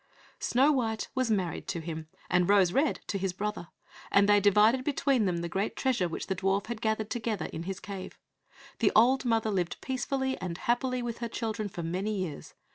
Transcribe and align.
Snow 0.39 0.71
white 0.71 1.09
was 1.13 1.29
married 1.29 1.67
to 1.67 1.79
him, 1.79 2.07
and 2.27 2.49
Rose 2.49 2.73
red 2.73 3.01
to 3.05 3.19
his 3.19 3.33
brother, 3.33 3.67
and 4.09 4.27
they 4.27 4.39
divided 4.39 4.83
between 4.83 5.25
them 5.25 5.41
the 5.43 5.47
great 5.47 5.75
treasure 5.75 6.09
which 6.09 6.25
the 6.25 6.35
dwarf 6.35 6.65
had 6.65 6.81
gathered 6.81 7.11
together 7.11 7.45
in 7.53 7.61
his 7.69 7.79
cave. 7.79 8.17
The 8.79 8.91
old 8.95 9.25
mother 9.25 9.51
lived 9.51 9.79
peacefully 9.79 10.41
and 10.41 10.57
happily 10.57 11.03
with 11.03 11.19
her 11.19 11.29
children 11.29 11.69
for 11.69 11.83
many 11.83 12.17
years. 12.17 12.55